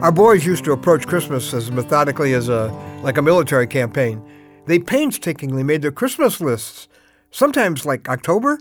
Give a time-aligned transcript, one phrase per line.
[0.00, 2.68] Our boys used to approach Christmas as methodically as a
[3.02, 4.22] like a military campaign.
[4.66, 6.86] They painstakingly made their Christmas lists,
[7.32, 8.60] sometimes like October.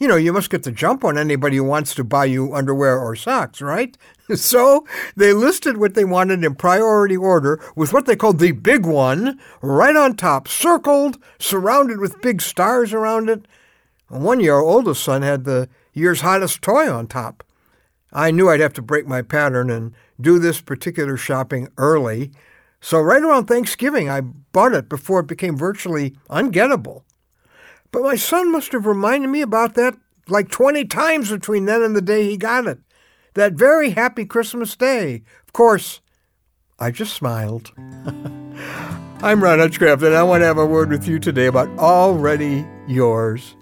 [0.00, 2.98] You know, you must get the jump on anybody who wants to buy you underwear
[2.98, 3.96] or socks, right?
[4.34, 8.86] So they listed what they wanted in priority order with what they called the big
[8.86, 13.46] one right on top, circled, surrounded with big stars around it.
[14.08, 17.44] One year, our oldest son had the year's hottest toy on top.
[18.12, 22.30] I knew I'd have to break my pattern and do this particular shopping early.
[22.80, 27.02] So right around Thanksgiving, I bought it before it became virtually ungettable.
[27.90, 29.96] But my son must have reminded me about that
[30.28, 32.78] like 20 times between then and the day he got it.
[33.34, 35.22] That very happy Christmas day.
[35.46, 36.00] Of course,
[36.78, 37.72] I just smiled.
[39.22, 42.66] I'm Ron Hutchcraft, and I want to have a word with you today about Already
[42.88, 43.54] Yours.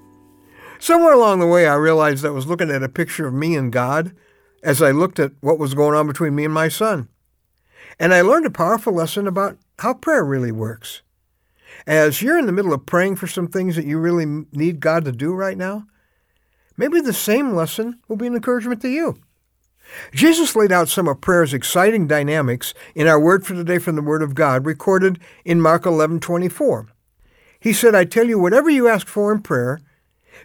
[0.78, 3.70] Somewhere along the way, I realized I was looking at a picture of me and
[3.70, 4.14] God
[4.62, 7.08] as I looked at what was going on between me and my son.
[7.98, 11.02] And I learned a powerful lesson about how prayer really works.
[11.86, 15.04] As you're in the middle of praying for some things that you really need God
[15.04, 15.86] to do right now,
[16.76, 19.18] maybe the same lesson will be an encouragement to you.
[20.12, 24.02] Jesus laid out some of prayer's exciting dynamics in our word for today from the
[24.02, 26.86] Word of God, recorded in Mark 11:24.
[27.58, 29.80] He said, "I tell you, whatever you ask for in prayer,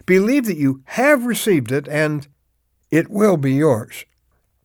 [0.04, 2.26] believe that you have received it, and
[2.90, 4.04] it will be yours."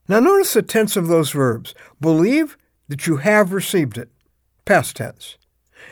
[0.07, 1.73] Now notice the tense of those verbs.
[1.99, 2.57] Believe
[2.88, 4.09] that you have received it,
[4.66, 5.38] past tense,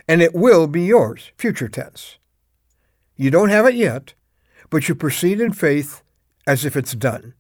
[0.08, 2.18] and it will be yours, future tense.
[3.16, 4.14] You don't have it yet,
[4.70, 6.02] but you proceed in faith
[6.46, 7.34] as if it's done.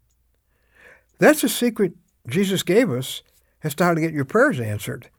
[1.19, 1.93] That's a secret
[2.27, 3.23] Jesus gave us
[3.63, 5.09] as to how to get your prayers answered.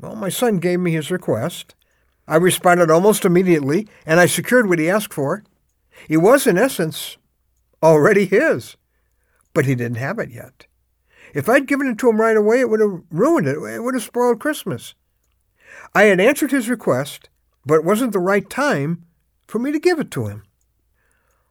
[0.00, 1.74] Well, my son gave me his request.
[2.26, 5.44] I responded almost immediately, and I secured what he asked for.
[6.08, 7.16] It was, in essence,
[7.82, 8.76] already his,
[9.54, 10.66] but he didn't have it yet.
[11.32, 13.56] If I'd given it to him right away, it would have ruined it.
[13.56, 14.94] It would have spoiled Christmas.
[15.94, 17.30] I had answered his request,
[17.64, 19.06] but it wasn't the right time
[19.48, 20.42] for me to give it to him.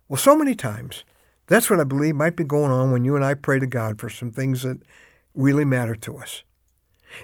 [0.07, 1.03] Well, so many times,
[1.47, 3.99] that's what I believe might be going on when you and I pray to God
[3.99, 4.79] for some things that
[5.33, 6.43] really matter to us.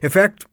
[0.01, 0.45] In fact,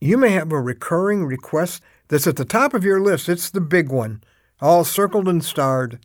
[0.00, 3.28] you may have a recurring request that's at the top of your list.
[3.28, 4.22] It's the big one,
[4.60, 6.04] all circled and starred,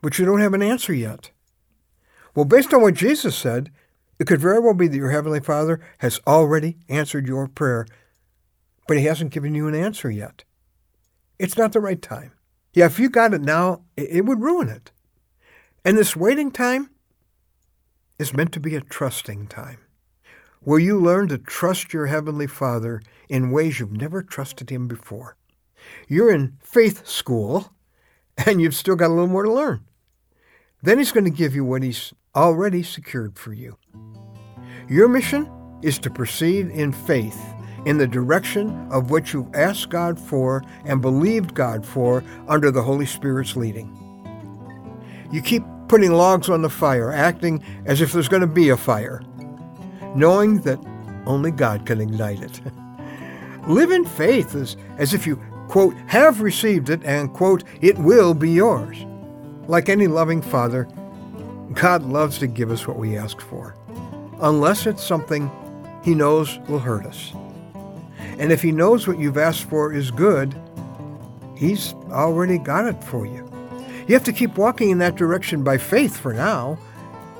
[0.00, 1.31] but you don't have an answer yet.
[2.34, 3.70] Well, based on what Jesus said,
[4.18, 7.86] it could very well be that your Heavenly Father has already answered your prayer,
[8.86, 10.44] but He hasn't given you an answer yet.
[11.38, 12.32] It's not the right time.
[12.72, 14.92] Yeah, if you got it now, it would ruin it.
[15.84, 16.90] And this waiting time
[18.18, 19.78] is meant to be a trusting time,
[20.60, 25.36] where you learn to trust your Heavenly Father in ways you've never trusted Him before.
[26.06, 27.72] You're in faith school,
[28.46, 29.84] and you've still got a little more to learn.
[30.82, 33.76] Then He's going to give you what He's already secured for you.
[34.88, 35.50] Your mission
[35.82, 37.38] is to proceed in faith
[37.84, 42.82] in the direction of what you've asked God for and believed God for under the
[42.82, 43.98] Holy Spirit's leading.
[45.32, 48.76] You keep putting logs on the fire, acting as if there's going to be a
[48.76, 49.22] fire,
[50.14, 50.78] knowing that
[51.26, 52.60] only God can ignite it.
[53.68, 55.36] Live in faith as, as if you,
[55.68, 59.04] quote, have received it and, quote, it will be yours.
[59.68, 60.88] Like any loving father,
[61.74, 63.74] God loves to give us what we ask for
[64.42, 65.50] unless it's something
[66.04, 67.32] he knows will hurt us.
[68.38, 70.54] And if he knows what you've asked for is good,
[71.56, 73.48] he's already got it for you.
[74.08, 76.76] You have to keep walking in that direction by faith for now,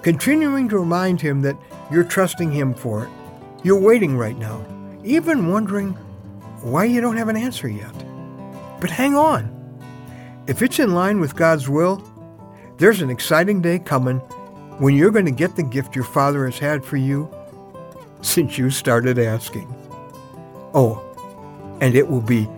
[0.02, 1.56] continuing to remind him that
[1.90, 3.10] you're trusting him for it.
[3.64, 4.64] You're waiting right now,
[5.02, 5.94] even wondering
[6.62, 7.94] why you don't have an answer yet.
[8.80, 9.58] But hang on.
[10.46, 12.02] If it's in line with God's will,
[12.82, 14.18] there's an exciting day coming
[14.80, 17.32] when you're going to get the gift your Father has had for you
[18.22, 19.72] since you started asking.
[20.74, 21.00] Oh,
[21.80, 22.48] and it will be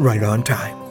[0.00, 0.81] right on time.